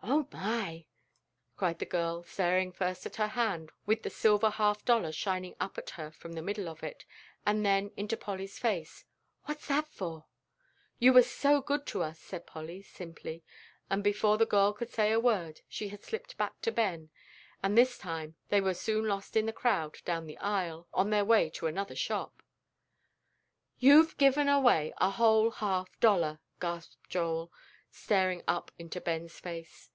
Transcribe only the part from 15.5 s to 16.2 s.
she had